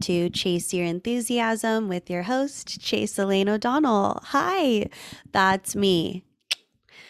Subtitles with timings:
[0.00, 4.20] To Chase Your Enthusiasm with your host, Chase Elaine O'Donnell.
[4.26, 4.86] Hi,
[5.30, 6.24] that's me.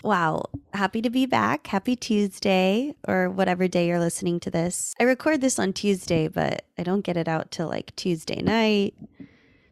[0.02, 1.66] Wow, happy to be back.
[1.68, 4.94] Happy Tuesday, or whatever day you're listening to this.
[4.98, 8.94] I record this on Tuesday, but I don't get it out till like Tuesday night.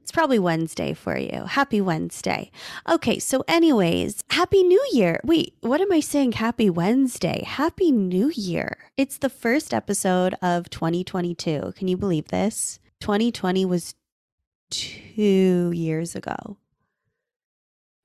[0.02, 1.44] It's probably Wednesday for you.
[1.44, 2.50] Happy Wednesday.
[2.88, 5.20] Okay, so, anyways, Happy New Year.
[5.24, 6.32] Wait, what am I saying?
[6.32, 7.42] Happy Wednesday.
[7.46, 8.78] Happy New Year.
[8.96, 11.74] It's the first episode of 2022.
[11.76, 12.78] Can you believe this?
[13.00, 13.94] 2020 was
[14.70, 16.56] two years ago.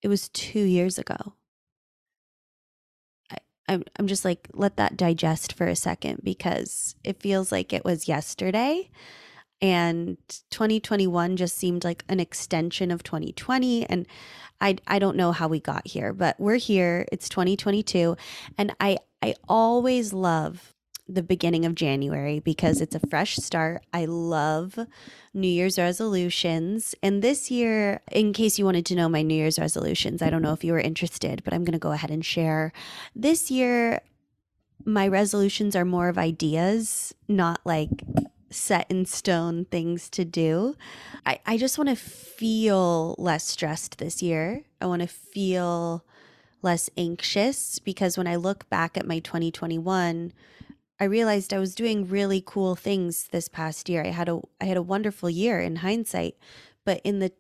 [0.02, 1.34] It was two years ago.
[3.70, 7.86] I, I'm, just like, let that digest for a second because it feels like it
[7.86, 8.90] was yesterday
[9.64, 10.18] and
[10.52, 14.06] 2021 just seemed like an extension of 2020 and
[14.60, 18.18] I I don't know how we got here but we're here it's 2022
[18.58, 20.73] and I I always love
[21.08, 23.86] the beginning of January because it's a fresh start.
[23.94, 24.80] I love
[25.34, 26.96] New Year's resolutions.
[27.04, 30.42] And this year, in case you wanted to know my New Year's resolutions, I don't
[30.42, 32.72] know if you were interested, but I'm going to go ahead and share.
[33.16, 34.02] This year,
[34.86, 37.90] my resolutions are more of ideas, not like
[38.50, 40.76] set in stone things to do.
[41.26, 44.64] I, I just want to feel less stressed this year.
[44.80, 46.06] I want to feel
[46.62, 50.32] less anxious because when I look back at my 2021,
[51.04, 54.06] I realized I was doing really cool things this past year.
[54.06, 56.38] I had a I had a wonderful year in hindsight,
[56.86, 57.34] but in the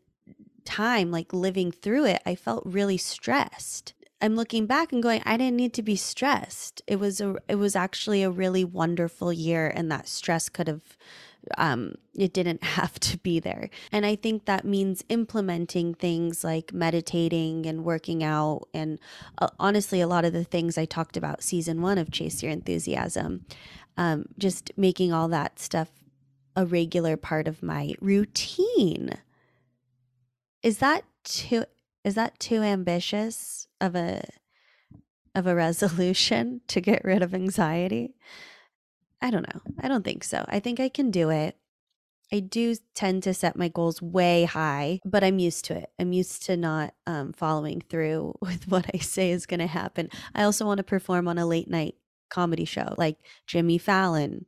[0.65, 3.93] time like living through it, I felt really stressed.
[4.21, 6.81] I'm looking back and going, I didn't need to be stressed.
[6.87, 10.97] It was a it was actually a really wonderful year and that stress could have
[11.57, 13.69] um it didn't have to be there.
[13.91, 18.99] And I think that means implementing things like meditating and working out and
[19.37, 22.51] uh, honestly a lot of the things I talked about season 1 of Chase Your
[22.51, 23.45] Enthusiasm.
[23.97, 25.89] Um just making all that stuff
[26.55, 29.11] a regular part of my routine.
[30.61, 31.65] Is that too
[32.03, 34.23] is that too ambitious of a
[35.35, 38.15] of a resolution to get rid of anxiety?
[39.23, 39.61] I don't know.
[39.81, 40.43] I don't think so.
[40.49, 41.57] I think I can do it.
[42.31, 45.91] I do tend to set my goals way high, but I'm used to it.
[45.97, 50.09] I'm used to not um, following through with what I say is going to happen.
[50.35, 51.95] I also want to perform on a late night
[52.29, 53.17] comedy show like
[53.47, 54.45] Jimmy Fallon.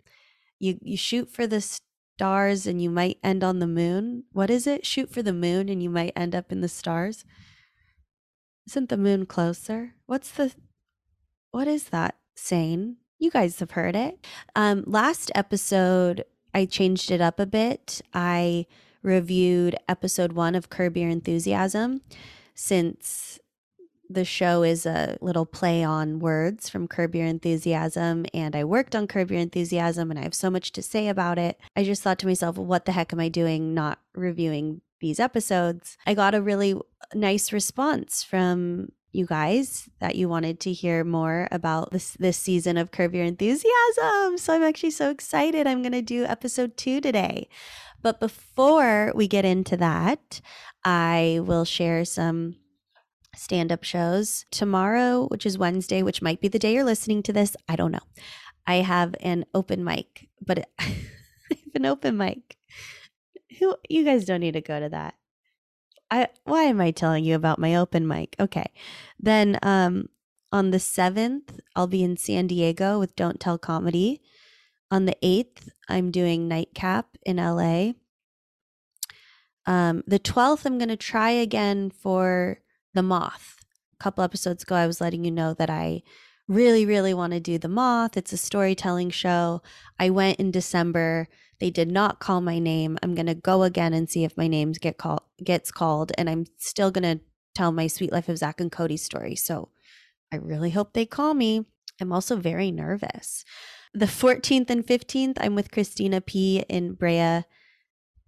[0.59, 4.23] You you shoot for the stars and you might end on the moon.
[4.33, 4.85] What is it?
[4.85, 7.23] Shoot for the moon and you might end up in the stars.
[8.67, 9.93] Isn't the moon closer?
[10.05, 10.53] What's the
[11.51, 12.97] what is that saying?
[13.19, 14.25] You guys have heard it.
[14.55, 18.01] Um, last episode, I changed it up a bit.
[18.13, 18.65] I
[19.01, 22.01] reviewed episode one of Curb Your Enthusiasm
[22.53, 23.39] since
[24.09, 28.95] the show is a little play on words from Curb Your Enthusiasm, and I worked
[28.95, 31.59] on Curb Your Enthusiasm, and I have so much to say about it.
[31.75, 35.97] I just thought to myself, what the heck am I doing not reviewing these episodes?
[36.05, 36.75] I got a really
[37.13, 42.77] nice response from you guys that you wanted to hear more about this this season
[42.77, 44.37] of Curb Your Enthusiasm.
[44.37, 45.65] So I'm actually so excited.
[45.65, 47.47] I'm going to do episode 2 today.
[48.01, 50.41] But before we get into that,
[50.83, 52.57] I will share some
[53.35, 54.45] stand up shows.
[54.51, 57.91] Tomorrow, which is Wednesday, which might be the day you're listening to this, I don't
[57.91, 58.05] know.
[58.67, 60.67] I have an open mic, but it,
[61.75, 62.57] an open mic.
[63.59, 65.15] Who you guys don't need to go to that.
[66.15, 68.35] I why am I telling you about my open mic?
[68.39, 68.71] Okay.
[69.19, 70.09] Then um
[70.51, 74.21] on the 7th, I'll be in San Diego with Don't Tell Comedy.
[74.89, 77.93] On the 8th, I'm doing Nightcap in LA.
[79.65, 82.61] Um, the 12th, I'm going to try again for
[82.93, 83.57] The Moth.
[83.99, 86.03] A couple episodes ago, I was letting you know that I
[86.47, 88.17] really, really want to do The Moth.
[88.17, 89.61] It's a storytelling show.
[89.99, 91.27] I went in December.
[91.59, 92.97] They did not call my name.
[93.01, 96.11] I'm going to go again and see if my name get call, gets called.
[96.17, 97.23] And I'm still going to
[97.55, 99.35] tell my Suite Life of Zack and Cody story.
[99.35, 99.69] So
[100.31, 101.65] I really hope they call me.
[101.99, 103.45] I'm also very nervous.
[103.93, 106.65] The 14th and 15th, I'm with Christina P.
[106.67, 107.43] in Brea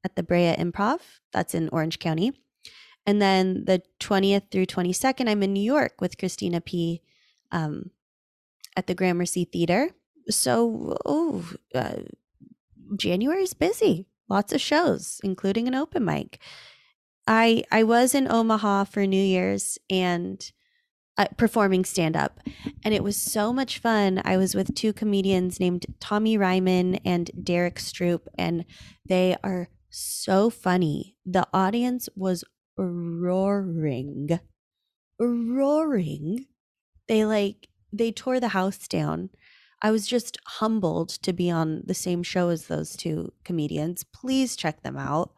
[0.03, 0.99] at the Brea Improv.
[1.33, 2.31] That's in Orange County.
[3.05, 7.01] And then the 20th through 22nd, I'm in New York with Christina P.
[7.51, 7.91] Um,
[8.77, 9.89] at the Gramercy Theater.
[10.29, 12.01] So, oh, uh,
[12.95, 14.05] January is busy.
[14.29, 16.39] Lots of shows, including an open mic.
[17.25, 20.49] I I was in Omaha for New Year's and
[21.17, 22.39] uh, performing stand up,
[22.83, 24.21] and it was so much fun.
[24.23, 28.65] I was with two comedians named Tommy Ryman and Derek Stroop, and
[29.05, 31.15] they are so funny.
[31.25, 32.43] The audience was
[32.77, 34.39] roaring,
[35.19, 36.45] roaring.
[37.07, 39.29] They like they tore the house down.
[39.81, 44.03] I was just humbled to be on the same show as those two comedians.
[44.03, 45.33] Please check them out.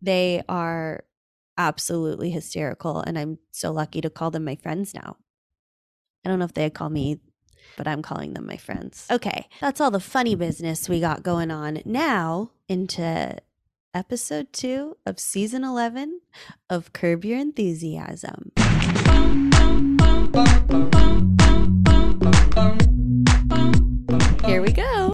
[0.00, 1.04] They are
[1.58, 5.16] absolutely hysterical, and I'm so lucky to call them my friends now.
[6.24, 7.20] I don't know if they call me,
[7.76, 9.06] but I'm calling them my friends.
[9.10, 11.82] Okay, that's all the funny business we got going on.
[11.84, 13.36] Now, into
[13.94, 16.20] episode two of season 11
[16.70, 18.52] of Curb Your Enthusiasm.
[24.52, 25.10] Here we go.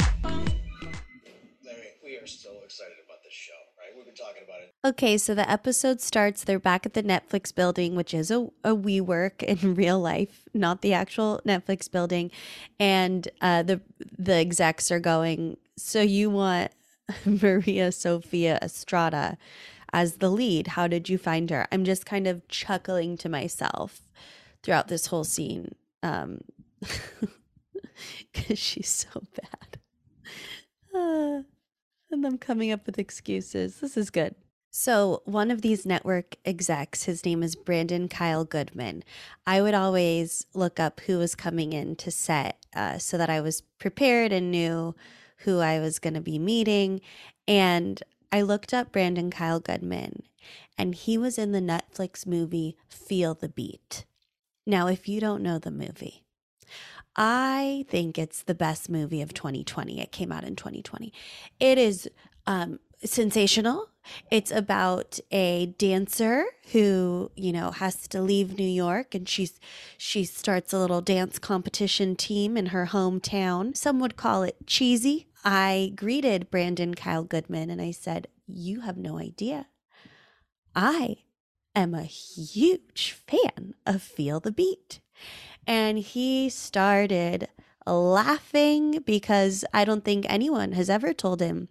[2.02, 3.94] we are so excited about this show, right?
[3.94, 4.75] We've been talking about it.
[4.85, 6.43] Okay, so the episode starts.
[6.43, 10.82] They're back at the Netflix building, which is a, a WeWork in real life, not
[10.82, 12.32] the actual Netflix building.
[12.81, 13.81] And uh, the
[14.19, 15.56] the execs are going.
[15.76, 16.73] So you want
[17.25, 19.38] Maria Sofia Estrada
[19.93, 20.67] as the lead?
[20.67, 21.69] How did you find her?
[21.70, 24.02] I'm just kind of chuckling to myself
[24.64, 25.76] throughout this whole scene.
[26.02, 26.41] Um,
[28.32, 29.78] because she's so bad.
[30.94, 31.42] Uh,
[32.10, 33.80] and I'm coming up with excuses.
[33.80, 34.34] This is good.
[34.70, 39.02] So, one of these network execs, his name is Brandon Kyle Goodman.
[39.46, 43.40] I would always look up who was coming in to set uh, so that I
[43.40, 44.94] was prepared and knew
[45.38, 47.00] who I was going to be meeting.
[47.46, 50.22] And I looked up Brandon Kyle Goodman,
[50.76, 54.04] and he was in the Netflix movie Feel the Beat.
[54.66, 56.24] Now, if you don't know the movie,
[57.20, 60.00] I think it's the best movie of 2020.
[60.00, 61.12] It came out in 2020.
[61.59, 62.09] It is
[62.47, 63.88] um, sensational.
[64.31, 69.59] It's about a dancer who, you know, has to leave New York and she's
[69.99, 73.76] she starts a little dance competition team in her hometown.
[73.76, 75.26] Some would call it cheesy.
[75.44, 79.67] I greeted Brandon Kyle Goodman and I said, "You have no idea.
[80.75, 81.17] I
[81.75, 85.00] am a huge fan of Feel the Beat."
[85.69, 87.49] And he started
[87.87, 91.69] laughing because I don't think anyone has ever told him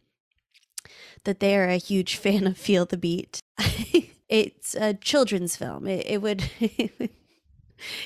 [1.23, 3.41] that they are a huge fan of Feel the Beat.
[4.29, 5.87] it's a children's film.
[5.87, 6.43] It, it would.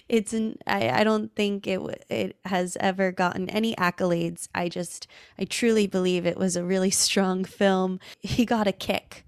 [0.10, 4.48] it's an I, I don't think it it has ever gotten any accolades.
[4.56, 5.08] I just
[5.38, 8.00] I truly believe it was a really strong film.
[8.22, 9.26] He got a kick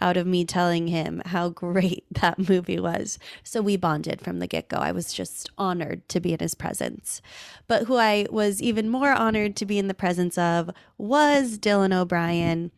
[0.00, 3.18] out of me telling him how great that movie was.
[3.42, 4.78] So we bonded from the get go.
[4.78, 7.22] I was just honored to be in his presence.
[7.66, 11.94] But who I was even more honored to be in the presence of was Dylan
[11.94, 12.70] O'Brien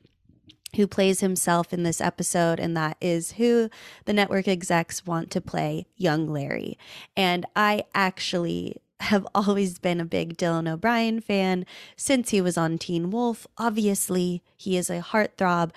[0.74, 3.70] who plays himself in this episode, and that is who
[4.04, 6.78] the network execs want to play young Larry.
[7.16, 11.66] And I actually have always been a big Dylan O'Brien fan
[11.96, 13.46] since he was on Teen Wolf.
[13.58, 15.70] Obviously, he is a heartthrob.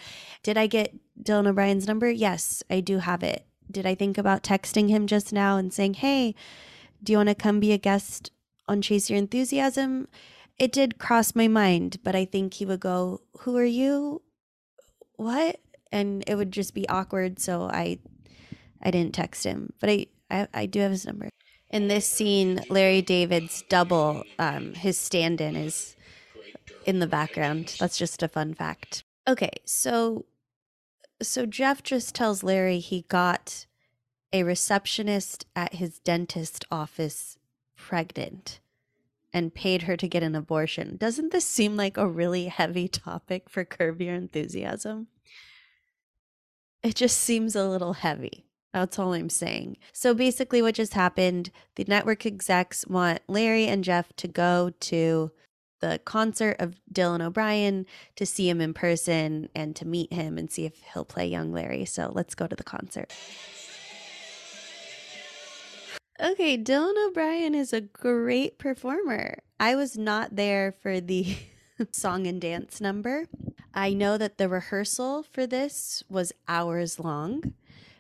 [0.44, 2.10] Did I get Dylan O'Brien's number?
[2.10, 3.46] Yes, I do have it.
[3.70, 6.34] Did I think about texting him just now and saying, hey,
[7.04, 8.32] do you want to come be a guest
[8.68, 10.08] on Chase Your Enthusiasm?
[10.58, 14.22] It did cross my mind, but I think he would go, Who are you?
[15.16, 15.60] What?
[15.92, 17.40] And it would just be awkward.
[17.40, 18.00] So I
[18.82, 19.72] I didn't text him.
[19.80, 21.30] But I, I, I do have his number
[21.70, 25.96] in this scene, Larry David's double, um, his stand in is
[26.86, 27.76] in the background.
[27.80, 29.04] That's just a fun fact.
[29.28, 30.26] Okay, so
[31.22, 33.66] so Jeff just tells Larry he got
[34.32, 37.38] a receptionist at his dentist office
[37.76, 38.60] pregnant
[39.34, 40.98] and paid her to get an abortion.
[40.98, 45.08] Doesn't this seem like a really heavy topic for Curb Your Enthusiasm?
[46.82, 48.46] It just seems a little heavy.
[48.74, 49.78] That's all I'm saying.
[49.94, 55.32] So basically, what just happened the network execs want Larry and Jeff to go to
[55.80, 57.86] the concert of Dylan O'Brien
[58.16, 61.52] to see him in person and to meet him and see if he'll play young
[61.52, 61.86] Larry.
[61.86, 63.12] So let's go to the concert.
[66.22, 69.40] Okay, Dylan O'Brien is a great performer.
[69.58, 71.38] I was not there for the
[71.94, 73.26] song and dance number.
[73.74, 77.54] I know that the rehearsal for this was hours long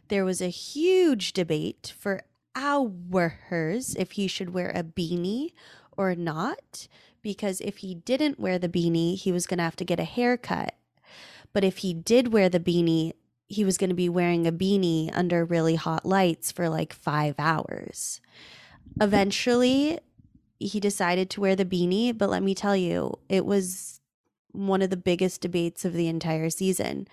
[0.09, 2.23] there was a huge debate for
[2.55, 5.53] hours if he should wear a beanie
[5.95, 6.87] or not,
[7.21, 10.05] because if he didn't wear the beanie, he was going to have to get a
[10.05, 10.75] haircut.
[11.53, 13.13] But if he did wear the beanie,
[13.47, 17.35] he was going to be wearing a beanie under really hot lights for like five
[17.39, 18.21] hours.
[19.01, 19.99] Eventually,
[20.59, 24.01] he decided to wear the beanie, but let me tell you, it was
[24.51, 27.07] one of the biggest debates of the entire season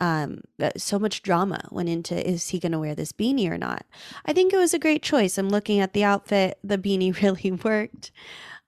[0.00, 3.58] um, uh, so much drama went into is he going to wear this beanie or
[3.58, 3.86] not?
[4.26, 5.38] I think it was a great choice.
[5.38, 8.10] I'm looking at the outfit, the beanie really worked.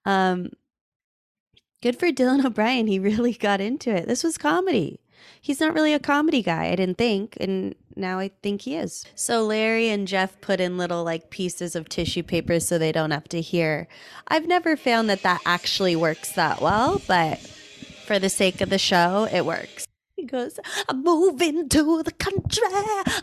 [0.04, 0.50] Um,
[1.82, 2.86] good for Dylan O'Brien.
[2.86, 4.06] He really got into it.
[4.06, 5.00] This was comedy.
[5.40, 7.36] he's not really a comedy guy, I didn't think.
[7.40, 9.04] And now I think he is.
[9.14, 13.10] So Larry and Jeff put in little like pieces of tissue paper so they don't
[13.10, 13.88] have to hear.
[14.28, 17.38] I've never found that that actually works that well, but
[18.06, 19.86] for the sake of the show, it works.
[20.26, 22.62] Goes, I'm moving to the country.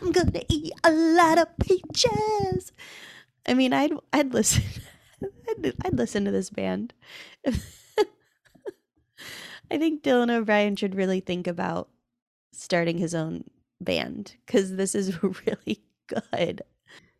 [0.00, 2.72] I'm gonna eat a lot of peaches.
[3.46, 4.62] I mean, I'd I'd listen.
[5.48, 6.94] I'd, I'd listen to this band.
[7.46, 7.52] I
[9.78, 11.88] think Dylan O'Brien should really think about
[12.52, 13.44] starting his own
[13.80, 16.62] band because this is really good.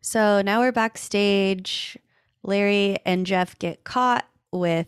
[0.01, 1.97] So now we're backstage.
[2.43, 4.87] Larry and Jeff get caught with,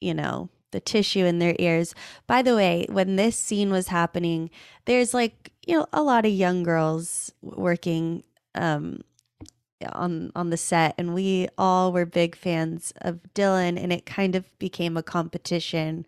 [0.00, 1.94] you know, the tissue in their ears.
[2.26, 4.50] By the way, when this scene was happening,
[4.84, 8.22] there's like, you know, a lot of young girls working
[8.54, 9.02] um
[9.92, 14.34] on on the set and we all were big fans of Dylan and it kind
[14.34, 16.04] of became a competition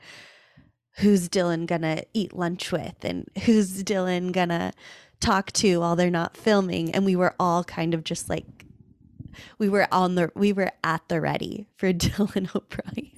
[0.97, 4.73] who's Dylan gonna eat lunch with and who's Dylan gonna
[5.21, 8.65] talk to while they're not filming and we were all kind of just like
[9.59, 13.10] we were on the we were at the ready for Dylan O'Brien.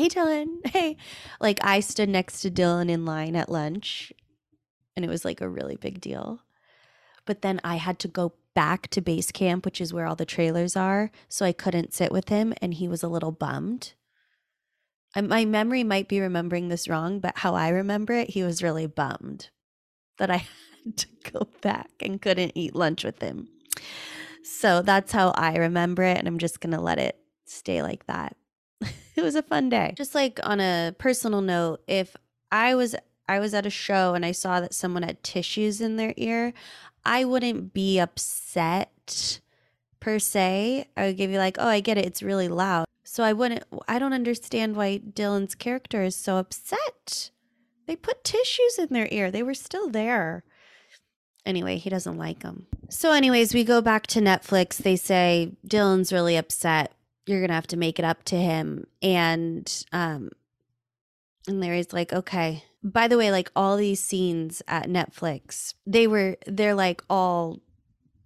[0.00, 0.66] Hey Dylan.
[0.72, 0.96] Hey.
[1.42, 4.14] Like I stood next to Dylan in line at lunch
[4.96, 6.40] and it was like a really big deal.
[7.26, 10.24] But then I had to go back to base camp, which is where all the
[10.24, 13.92] trailers are, so I couldn't sit with him and he was a little bummed.
[15.14, 18.62] I, my memory might be remembering this wrong, but how I remember it, he was
[18.62, 19.50] really bummed
[20.16, 20.46] that I
[20.84, 23.48] had to go back and couldn't eat lunch with him.
[24.44, 28.06] So that's how I remember it, and I'm just going to let it stay like
[28.06, 28.34] that.
[29.20, 29.94] It was a fun day.
[29.96, 32.16] Just like on a personal note, if
[32.50, 32.96] I was
[33.28, 36.52] I was at a show and I saw that someone had tissues in their ear,
[37.04, 39.40] I wouldn't be upset
[40.00, 40.88] per se.
[40.96, 42.06] I would give you like, "Oh, I get it.
[42.06, 47.30] It's really loud." So I wouldn't I don't understand why Dylan's character is so upset.
[47.86, 49.30] They put tissues in their ear.
[49.30, 50.44] They were still there.
[51.44, 52.66] Anyway, he doesn't like them.
[52.88, 54.76] So anyways, we go back to Netflix.
[54.76, 56.92] They say Dylan's really upset.
[57.30, 58.86] You're to have to make it up to him.
[59.02, 60.30] And um
[61.46, 66.36] and Larry's like, "Okay." By the way, like all these scenes at Netflix, they were
[66.46, 67.60] they're like all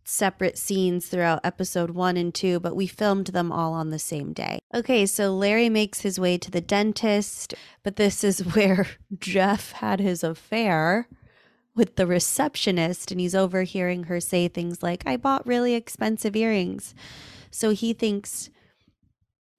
[0.04, 4.32] separate scenes throughout episode one and two, but we filmed them all on the same
[4.32, 4.58] day.
[4.74, 8.86] Okay, so Larry makes his way to the dentist, but this is where
[9.18, 11.08] Jeff had his affair
[11.74, 16.94] with the receptionist, and he's overhearing her say things like, I bought really expensive earrings.
[17.50, 18.50] So he thinks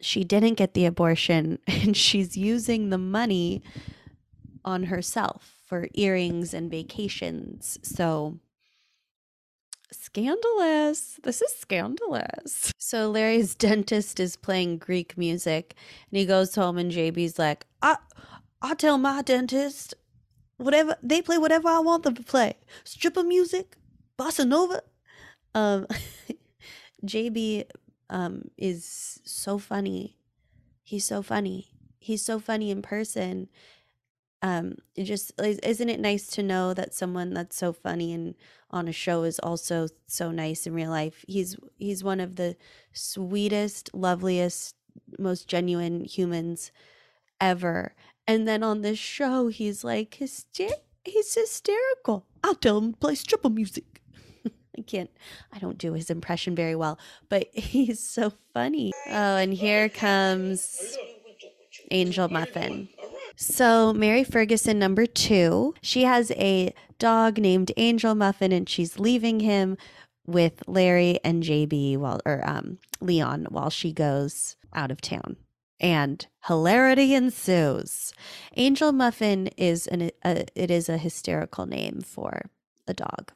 [0.06, 3.64] she didn't get the abortion and she's using the money
[4.64, 7.80] on herself for earrings and vacations.
[7.82, 8.40] So
[9.92, 11.20] scandalous.
[11.24, 12.72] This is scandalous.
[12.78, 15.76] So Larry's dentist is playing Greek music
[16.12, 17.98] and he goes home and JB's like, I
[18.62, 19.96] I tell my dentist
[20.58, 22.58] whatever they play whatever I want them to play.
[22.84, 23.76] Stripper music,
[24.20, 24.82] bossa nova.
[25.56, 25.88] Um
[27.06, 27.66] JB
[28.10, 30.18] um is so funny.
[30.84, 31.72] He's so funny.
[32.00, 33.50] He's so funny in person.
[34.42, 38.36] Um it just isn't it nice to know that someone that's so funny and
[38.70, 41.26] on a show is also so nice in real life?
[41.28, 42.56] He's he's one of the
[42.94, 44.76] sweetest loveliest
[45.20, 46.72] most genuine humans
[47.42, 47.96] ever.
[48.28, 52.26] And then on this show he's like hyster- he's hysterical.
[52.44, 54.02] I'll tell him to play stripper music
[54.78, 55.12] i can't
[55.52, 60.98] i don't do his impression very well but he's so funny oh and here comes
[61.92, 62.88] angel muffin
[63.38, 69.42] so, Mary Ferguson, number two, she has a dog named Angel Muffin, and she's leaving
[69.42, 69.78] him
[70.26, 75.36] with Larry and JB while, or um, Leon, while she goes out of town.
[75.80, 78.14] And hilarity ensues.
[78.56, 82.50] Angel Muffin is an a, it is a hysterical name for
[82.88, 83.34] a dog.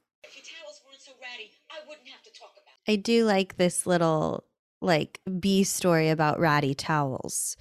[2.90, 4.46] I do like this little
[4.82, 7.56] like B story about ratty towels.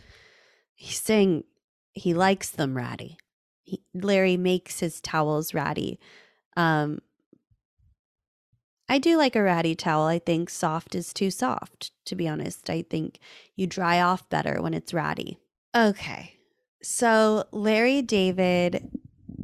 [0.75, 1.44] He's saying
[1.92, 3.18] he likes them ratty.
[3.62, 6.00] He, Larry makes his towels ratty.
[6.56, 7.00] Um,
[8.88, 10.06] I do like a ratty towel.
[10.06, 12.70] I think soft is too soft, to be honest.
[12.70, 13.18] I think
[13.54, 15.37] you dry off better when it's ratty.
[15.76, 16.38] Okay.
[16.82, 18.97] So Larry David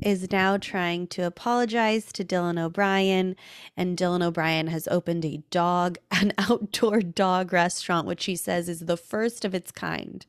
[0.04, 3.37] is now trying to apologize to Dylan O'Brien,
[3.76, 8.80] and Dylan O'Brien has opened a dog, an outdoor dog restaurant, which he says is
[8.80, 10.26] the first of its kind,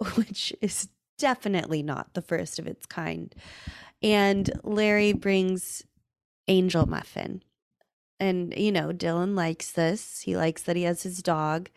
[0.14, 3.34] which is definitely not the first of its kind.
[4.02, 5.84] And Larry brings
[6.46, 7.42] Angel Muffin.
[8.20, 10.20] And, you know, Dylan likes this.
[10.20, 11.68] He likes that he has his dog.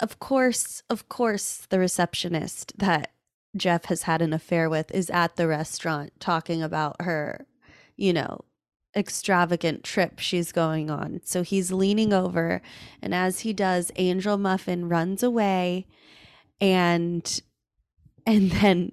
[0.00, 3.12] Of course, of course, the receptionist that
[3.58, 7.46] Jeff has had an affair with is at the restaurant talking about her,
[7.96, 8.44] you know,
[8.96, 11.20] extravagant trip she's going on.
[11.24, 12.62] So he's leaning over,
[13.02, 15.86] and as he does, Angel Muffin runs away
[16.60, 17.40] and
[18.26, 18.92] and then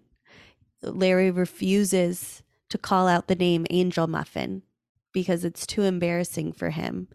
[0.82, 4.64] Larry refuses to call out the name Angel Muffin
[5.12, 7.08] because it's too embarrassing for him.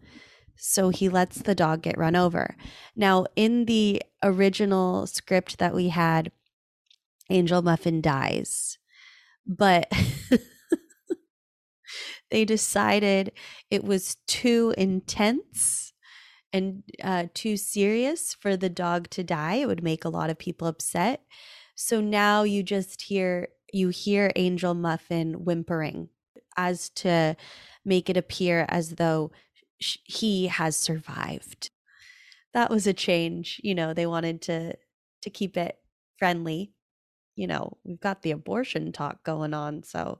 [0.55, 2.55] So he lets the dog get run over.
[2.95, 6.31] Now, in the original script that we had,
[7.29, 8.77] Angel Muffin dies.
[9.45, 9.91] But
[12.31, 13.31] they decided
[13.69, 15.93] it was too intense
[16.53, 19.55] and uh, too serious for the dog to die.
[19.55, 21.21] It would make a lot of people upset.
[21.75, 26.09] So now you just hear you hear Angel Muffin whimpering
[26.57, 27.37] as to
[27.85, 29.31] make it appear as though
[29.79, 31.69] sh- he has survived.
[32.53, 33.61] That was a change.
[33.63, 34.75] You know, they wanted to
[35.21, 35.77] to keep it
[36.17, 36.71] friendly.
[37.35, 40.19] You know, we've got the abortion talk going on, so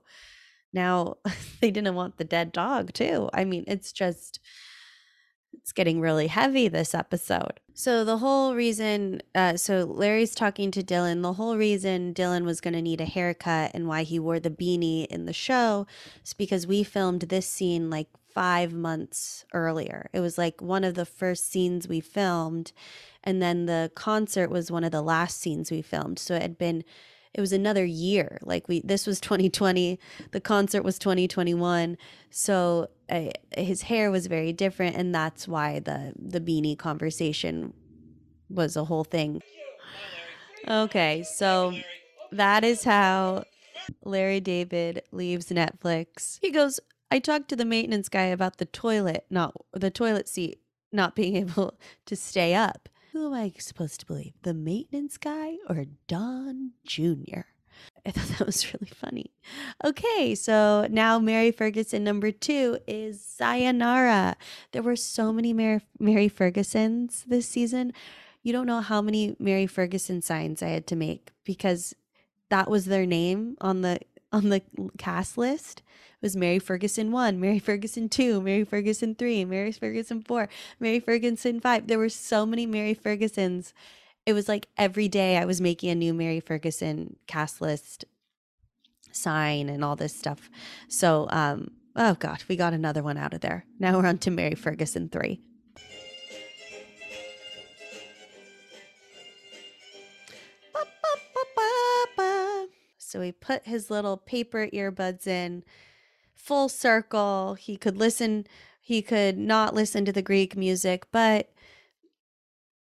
[0.72, 1.16] now
[1.60, 3.28] they didn't want the dead dog too.
[3.32, 4.40] I mean, it's just
[5.54, 7.60] it's getting really heavy this episode.
[7.74, 11.22] So the whole reason, uh, so Larry's talking to Dylan.
[11.22, 14.50] The whole reason Dylan was going to need a haircut and why he wore the
[14.50, 15.86] beanie in the show
[16.24, 20.08] is because we filmed this scene like five months earlier.
[20.12, 22.72] It was like one of the first scenes we filmed,
[23.24, 26.18] and then the concert was one of the last scenes we filmed.
[26.18, 26.84] So it had been
[27.34, 28.38] it was another year.
[28.42, 29.98] Like we, this was 2020,
[30.32, 31.96] the concert was 2021.
[32.30, 32.88] So
[33.56, 37.74] his hair was very different, and that's why the the beanie conversation
[38.48, 39.42] was a whole thing.
[40.68, 41.74] Okay, so
[42.30, 43.44] that is how
[44.04, 46.38] Larry David leaves Netflix.
[46.40, 46.80] He goes,
[47.12, 50.60] I talked to the maintenance guy about the toilet, not the toilet seat
[50.92, 52.88] not being able to stay up.
[53.12, 54.32] Who am I supposed to believe?
[54.42, 57.40] The maintenance guy or Don Jr.?
[58.06, 59.32] I thought that was really funny.
[59.84, 64.36] Okay, so now Mary Ferguson number two is Sayonara.
[64.72, 67.92] There were so many Mary, Mary Fergusons this season.
[68.42, 71.94] You don't know how many Mary Ferguson signs I had to make because
[72.48, 74.00] that was their name on the
[74.32, 74.62] on the
[74.98, 75.82] cast list
[76.20, 80.48] was Mary Ferguson 1, Mary Ferguson 2, Mary Ferguson 3, Mary Ferguson 4,
[80.80, 81.86] Mary Ferguson 5.
[81.86, 83.72] There were so many Mary Fergusons.
[84.24, 88.04] It was like every day I was making a new Mary Ferguson cast list
[89.10, 90.48] sign and all this stuff.
[90.88, 93.66] So, um, oh God, we got another one out of there.
[93.78, 95.40] Now we're on to Mary Ferguson 3.
[103.12, 105.64] So he put his little paper earbuds in
[106.34, 107.58] full circle.
[107.60, 108.46] He could listen,
[108.80, 111.52] he could not listen to the Greek music, but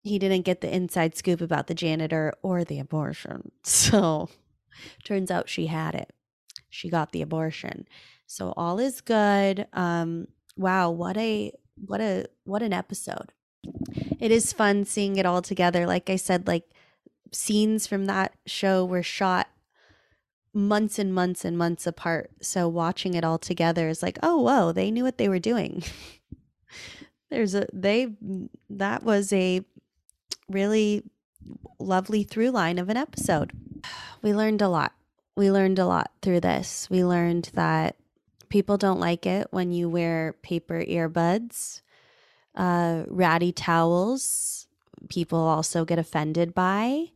[0.01, 3.51] he didn't get the inside scoop about the janitor or the abortion.
[3.63, 4.29] So
[5.03, 6.13] turns out she had it.
[6.69, 7.85] She got the abortion.
[8.25, 9.67] So all is good.
[9.73, 13.33] Um wow, what a what a what an episode.
[14.21, 15.85] It is fun seeing it all together.
[15.85, 16.69] Like I said, like
[17.33, 19.47] scenes from that show were shot
[20.53, 22.31] months and months and months apart.
[22.41, 25.83] So watching it all together is like, oh, whoa, they knew what they were doing.
[27.29, 28.09] There's a, they,
[28.69, 29.61] that was a
[30.47, 31.03] really
[31.79, 33.51] lovely through line of an episode.
[34.21, 34.93] We learned a lot.
[35.35, 36.87] We learned a lot through this.
[36.91, 37.95] We learned that
[38.49, 41.81] people don't like it when you wear paper earbuds,
[42.55, 44.67] uh, ratty towels,
[45.09, 47.07] people also get offended by.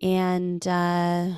[0.00, 1.30] And, uh,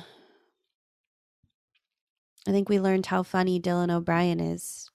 [2.47, 4.89] I think we learned how funny Dylan O'Brien is.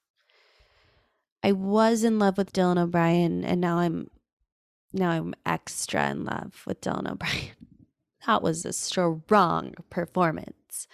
[1.43, 4.09] I was in love with Dylan O'Brien and now I'm
[4.93, 7.51] now I'm extra in love with Dylan O'Brien.
[8.27, 10.87] That was a strong performance.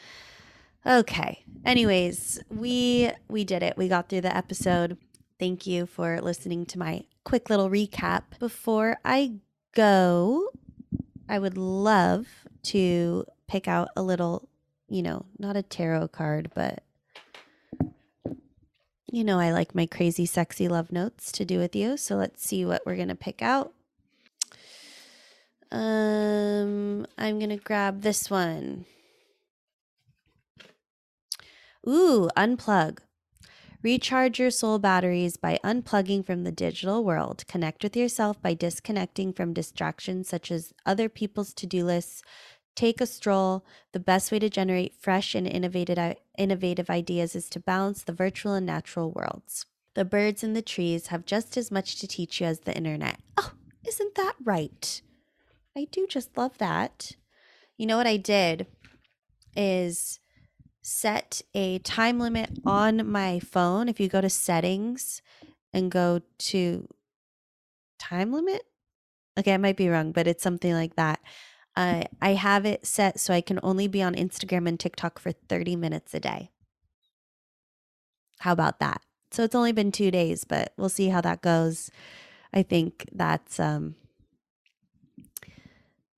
[0.85, 1.43] Okay.
[1.65, 3.75] Anyways, we we did it.
[3.75, 4.97] We got through the episode.
[5.37, 8.39] Thank you for listening to my quick little recap.
[8.39, 9.33] Before I
[9.73, 10.51] go,
[11.27, 12.27] I would love
[12.63, 14.47] to pick out a little
[14.87, 16.83] you know, not a tarot card, but
[19.09, 21.97] you know, I like my crazy, sexy love notes to do with you.
[21.97, 23.73] So let's see what we're going to pick out.
[25.71, 28.85] Um, I'm going to grab this one.
[31.87, 32.99] Ooh, unplug.
[33.83, 37.45] Recharge your soul batteries by unplugging from the digital world.
[37.47, 42.23] Connect with yourself by disconnecting from distractions such as other people's to do lists,
[42.77, 43.65] Take a stroll.
[43.91, 48.53] The best way to generate fresh and innovative, innovative ideas is to balance the virtual
[48.53, 49.65] and natural worlds.
[49.95, 53.19] The birds and the trees have just as much to teach you as the internet.
[53.35, 53.51] Oh,
[53.85, 55.01] isn't that right?
[55.75, 57.11] I do just love that.
[57.77, 58.67] You know what I did?
[59.57, 60.19] is
[60.81, 63.89] set a time limit on my phone.
[63.89, 65.21] If you go to settings
[65.73, 66.87] and go to
[67.99, 68.61] time limit,
[69.37, 71.19] okay, I might be wrong, but it's something like that.
[71.77, 75.31] Uh, I have it set so I can only be on Instagram and TikTok for
[75.31, 76.49] 30 minutes a day.
[78.39, 79.01] How about that?
[79.29, 81.91] So it's only been two days, but we'll see how that goes.
[82.51, 83.93] I think that's um,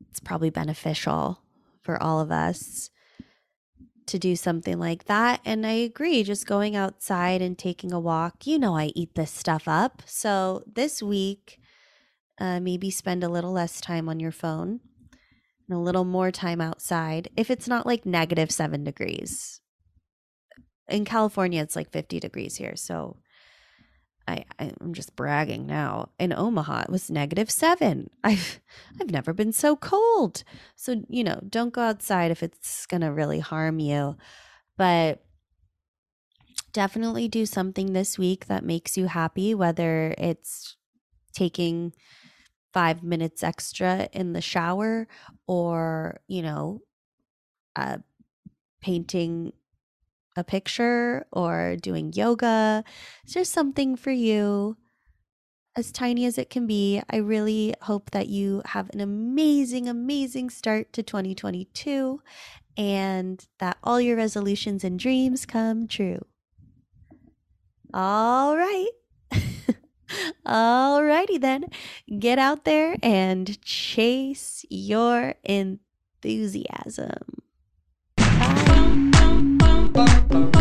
[0.10, 1.42] it's probably beneficial
[1.82, 2.90] for all of us
[4.06, 5.42] to do something like that.
[5.44, 8.48] And I agree, just going outside and taking a walk.
[8.48, 10.04] You know, I eat this stuff up.
[10.06, 11.60] So this week,
[12.40, 14.80] uh, maybe spend a little less time on your phone
[15.70, 19.62] and a little more time outside if it's not like negative seven degrees.
[20.88, 22.76] In California, it's like 50 degrees here.
[22.76, 23.18] So
[24.28, 26.10] I, I'm just bragging now.
[26.20, 28.10] In Omaha, it was negative seven.
[28.24, 28.60] I've
[29.00, 30.44] I've never been so cold.
[30.76, 34.18] So you know, don't go outside if it's gonna really harm you.
[34.78, 35.24] But
[36.74, 40.76] definitely do something this week that makes you happy, whether it's
[41.34, 41.94] taking
[42.74, 45.08] five minutes extra in the shower
[45.48, 46.82] or, you know,
[47.76, 47.98] uh,
[48.82, 49.54] painting
[50.36, 52.84] a picture or doing yoga.
[53.24, 54.78] It's just something for you,
[55.76, 57.02] as tiny as it can be.
[57.10, 62.22] I really hope that you have an amazing, amazing start to 2022
[62.78, 66.26] and that all your resolutions and dreams come true.
[67.94, 68.90] All right.
[70.46, 71.66] Alrighty then,
[72.20, 77.44] get out there and chase your enthusiasm.
[79.94, 80.59] Bye.